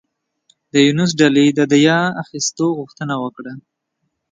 [0.71, 3.53] د یونس ډلې د دیه اخیستو غوښتنه وکړه.